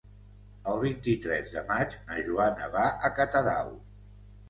[0.71, 3.75] El vint-i-tres de maig na Joana va a Catadau.